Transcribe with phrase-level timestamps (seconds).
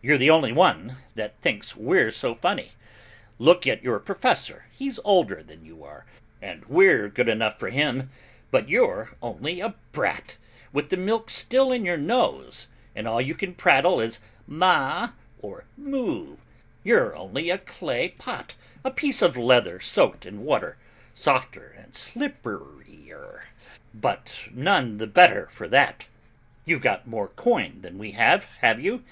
[0.00, 2.70] You're the only one that thinks we're so funny;
[3.38, 6.06] look at your professor, he's older than you are,
[6.40, 8.08] and we're good enough for him,
[8.50, 10.38] but you're only a brat
[10.72, 15.10] with the milk still in your nose and all you can prattle is 'ma'
[15.42, 16.38] or 'mu,'
[16.82, 18.54] you're only a clay pot,
[18.86, 20.78] a piece of leather soaked in water,
[21.12, 23.42] softer and slipperier,
[23.92, 26.06] but none the better for that.
[26.64, 29.04] You've got more coin than we have, have you?